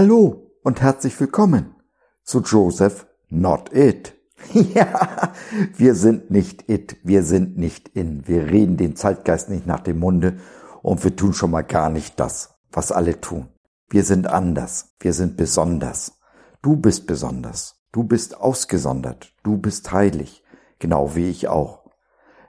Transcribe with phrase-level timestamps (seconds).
[0.00, 1.74] Hallo und herzlich willkommen
[2.22, 4.14] zu Joseph Not It.
[4.54, 5.32] Ja,
[5.76, 9.98] wir sind nicht it, wir sind nicht in, wir reden den Zeitgeist nicht nach dem
[9.98, 10.38] Munde
[10.82, 13.48] und wir tun schon mal gar nicht das, was alle tun.
[13.90, 16.20] Wir sind anders, wir sind besonders.
[16.62, 20.44] Du bist besonders, du bist ausgesondert, du bist heilig,
[20.78, 21.90] genau wie ich auch.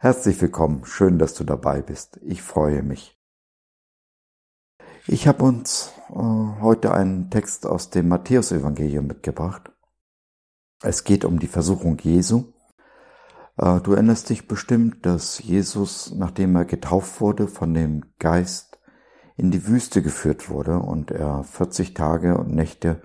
[0.00, 3.15] Herzlich willkommen, schön, dass du dabei bist, ich freue mich.
[5.06, 9.70] Ich habe uns äh, heute einen Text aus dem Matthäusevangelium mitgebracht.
[10.82, 12.52] Es geht um die Versuchung Jesu.
[13.56, 18.78] Äh, du erinnerst dich bestimmt, dass Jesus, nachdem er getauft wurde, von dem Geist
[19.36, 23.02] in die Wüste geführt wurde und er 40 Tage und Nächte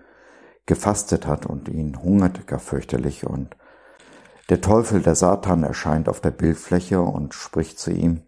[0.65, 3.57] gefastet hat und ihn hungerte gar fürchterlich und
[4.49, 8.23] der Teufel, der Satan, erscheint auf der Bildfläche und spricht zu ihm,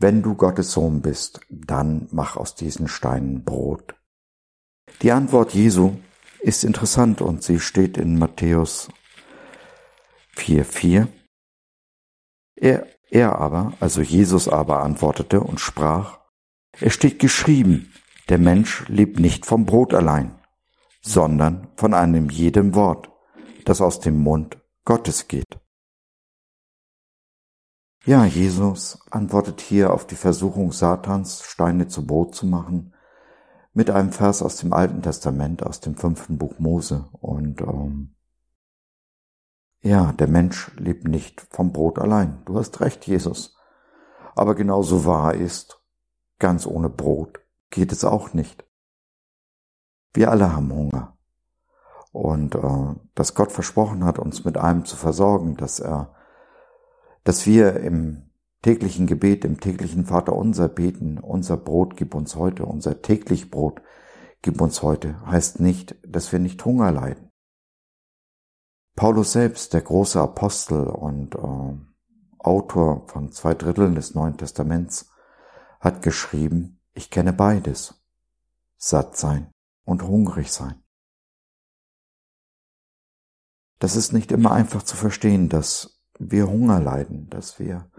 [0.00, 3.94] wenn du Gottes Sohn bist, dann mach aus diesen Steinen Brot.
[5.02, 5.92] Die Antwort Jesu
[6.40, 8.88] ist interessant und sie steht in Matthäus
[10.36, 11.06] 4,4.
[12.56, 16.18] Er, er aber, also Jesus aber antwortete und sprach,
[16.80, 17.92] es steht geschrieben,
[18.30, 20.38] der Mensch lebt nicht vom Brot allein,
[21.02, 23.10] sondern von einem jedem Wort,
[23.66, 25.60] das aus dem Mund Gottes geht.
[28.06, 32.94] Ja, Jesus antwortet hier auf die Versuchung Satans, Steine zu Brot zu machen,
[33.74, 37.08] mit einem Vers aus dem Alten Testament, aus dem fünften Buch Mose.
[37.12, 38.14] Und ähm,
[39.82, 42.42] ja, der Mensch lebt nicht vom Brot allein.
[42.46, 43.54] Du hast recht, Jesus.
[44.34, 45.82] Aber genauso wahr ist,
[46.38, 48.64] ganz ohne Brot geht es auch nicht.
[50.14, 51.18] Wir alle haben Hunger.
[52.12, 56.14] Und äh, dass Gott versprochen hat, uns mit allem zu versorgen, dass er
[57.24, 58.30] dass wir im
[58.62, 63.80] täglichen Gebet, im täglichen Vater unser beten, unser Brot gib uns heute, unser täglich Brot
[64.42, 67.30] gib uns heute, heißt nicht, dass wir nicht Hunger leiden.
[68.96, 71.78] Paulus selbst, der große Apostel und äh,
[72.38, 75.10] Autor von zwei Dritteln des Neuen Testaments,
[75.78, 78.02] hat geschrieben, ich kenne beides,
[78.76, 79.52] satt sein
[79.84, 80.82] und hungrig sein.
[83.78, 87.90] Das ist nicht immer einfach zu verstehen, dass wir Hunger leiden, dass wir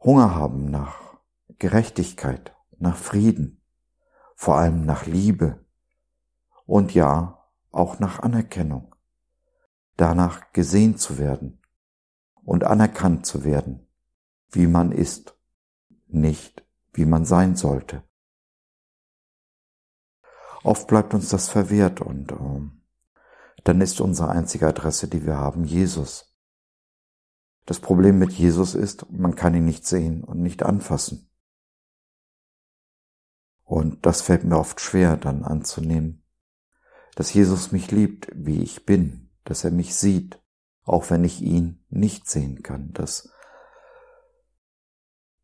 [0.00, 1.18] Hunger haben nach
[1.58, 3.62] Gerechtigkeit, nach Frieden,
[4.34, 5.64] vor allem nach Liebe
[6.64, 8.94] und ja, auch nach Anerkennung,
[9.96, 11.60] danach gesehen zu werden
[12.42, 13.86] und anerkannt zu werden,
[14.50, 15.36] wie man ist,
[16.06, 16.64] nicht
[16.94, 18.02] wie man sein sollte.
[20.64, 22.82] Oft bleibt uns das verwehrt und ähm,
[23.64, 26.35] dann ist unsere einzige Adresse, die wir haben, Jesus.
[27.66, 31.28] Das Problem mit Jesus ist, man kann ihn nicht sehen und nicht anfassen.
[33.64, 36.22] Und das fällt mir oft schwer dann anzunehmen,
[37.16, 40.40] dass Jesus mich liebt, wie ich bin, dass er mich sieht,
[40.84, 43.30] auch wenn ich ihn nicht sehen kann, dass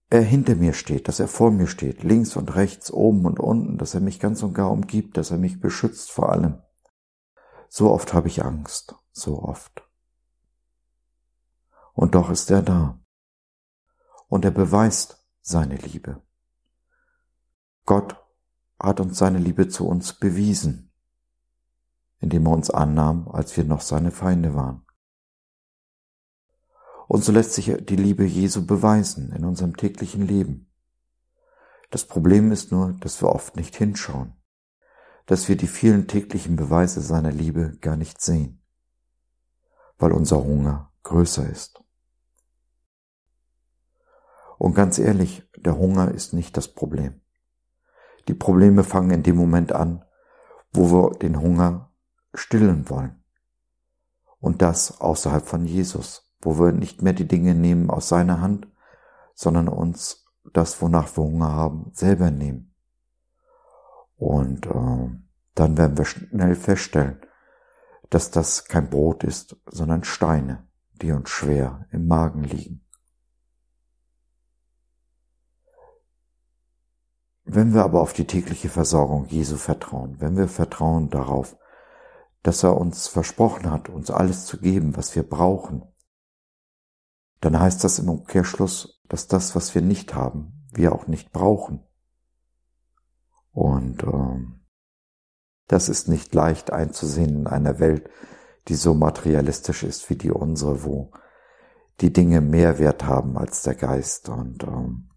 [0.09, 3.79] er hinter mir steht, dass er vor mir steht, links und rechts, oben und unten,
[3.79, 6.63] dass er mich ganz und gar umgibt, dass er mich beschützt vor allem.
[7.69, 9.82] So oft habe ich Angst, so oft.
[11.93, 13.01] Und doch ist er da.
[14.29, 16.23] Und er beweist seine Liebe.
[17.85, 18.17] Gott
[18.79, 20.93] hat uns seine Liebe zu uns bewiesen,
[22.19, 24.87] indem er uns annahm, als wir noch seine Feinde waren.
[27.09, 30.73] Und so lässt sich die Liebe Jesu beweisen in unserem täglichen Leben.
[31.91, 34.33] Das Problem ist nur, dass wir oft nicht hinschauen,
[35.27, 38.65] dass wir die vielen täglichen Beweise seiner Liebe gar nicht sehen,
[39.99, 41.82] weil unser Hunger größer ist.
[44.63, 47.21] Und ganz ehrlich, der Hunger ist nicht das Problem.
[48.29, 50.05] Die Probleme fangen in dem Moment an,
[50.73, 51.91] wo wir den Hunger
[52.33, 53.25] stillen wollen.
[54.39, 58.69] Und das außerhalb von Jesus, wo wir nicht mehr die Dinge nehmen aus seiner Hand,
[59.35, 62.73] sondern uns das, wonach wir Hunger haben, selber nehmen.
[64.15, 65.11] Und äh,
[65.57, 67.21] dann werden wir schnell feststellen,
[68.11, 72.83] dass das kein Brot ist, sondern Steine, die uns schwer im Magen liegen.
[77.55, 81.59] Wenn wir aber auf die tägliche Versorgung Jesu vertrauen, wenn wir vertrauen darauf,
[82.43, 85.83] dass er uns versprochen hat, uns alles zu geben, was wir brauchen,
[87.43, 91.85] dann heißt das im Umkehrschluss, dass das, was wir nicht haben, wir auch nicht brauchen.
[93.51, 94.65] Und ähm,
[95.67, 98.09] das ist nicht leicht einzusehen in einer Welt,
[98.69, 101.13] die so materialistisch ist wie die unsere, wo
[102.01, 104.31] die Dinge mehr Wert haben als der Geist.
[104.31, 105.12] Und ähm,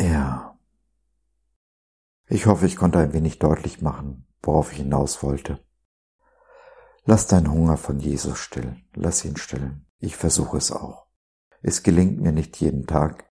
[0.00, 0.58] Ja.
[2.26, 5.62] Ich hoffe, ich konnte ein wenig deutlich machen, worauf ich hinaus wollte.
[7.04, 9.86] Lass deinen Hunger von Jesus stillen, lass ihn stillen.
[9.98, 11.06] Ich versuche es auch.
[11.60, 13.30] Es gelingt mir nicht jeden Tag,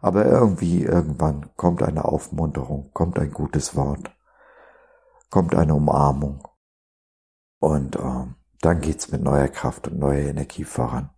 [0.00, 4.10] aber irgendwie irgendwann kommt eine Aufmunterung, kommt ein gutes Wort,
[5.28, 6.48] kommt eine Umarmung
[7.58, 8.24] und äh,
[8.62, 11.10] dann geht's mit neuer Kraft und neuer Energie voran.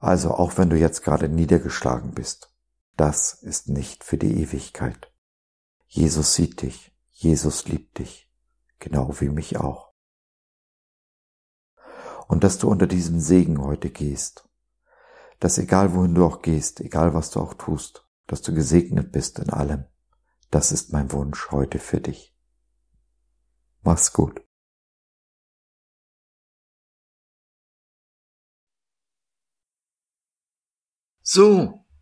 [0.00, 2.51] Also auch wenn du jetzt gerade niedergeschlagen bist,
[2.96, 5.12] das ist nicht für die Ewigkeit.
[5.86, 8.30] Jesus sieht dich, Jesus liebt dich,
[8.78, 9.92] genau wie mich auch.
[12.28, 14.48] Und dass du unter diesem Segen heute gehst,
[15.40, 19.38] dass egal wohin du auch gehst, egal was du auch tust, dass du gesegnet bist
[19.38, 19.86] in allem,
[20.50, 22.36] das ist mein Wunsch heute für dich.
[23.82, 24.40] Mach's gut.
[31.22, 31.81] So,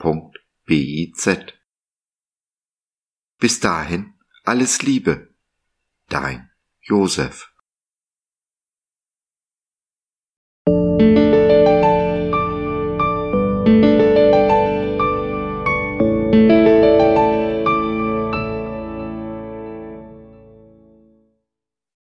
[0.00, 1.28] www.gott.biz
[3.38, 4.14] Bis dahin
[4.44, 5.34] alles Liebe,
[6.08, 6.50] dein
[6.80, 7.49] Josef.